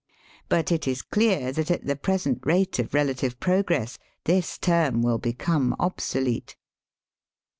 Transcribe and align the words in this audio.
'* 0.27 0.49
But 0.49 0.71
it 0.71 0.87
is 0.87 1.03
clear 1.03 1.51
that 1.51 1.69
at 1.69 1.85
the 1.85 1.95
present 1.95 2.39
rate 2.43 2.79
of 2.79 2.95
relative 2.95 3.39
progress 3.39 3.99
this 4.25 4.57
term 4.57 5.03
will 5.03 5.19
become 5.19 5.75
obsolete. 5.79 6.55